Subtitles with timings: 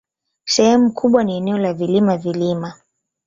[0.45, 2.73] Sehemu kubwa ni eneo la vilima-vilima.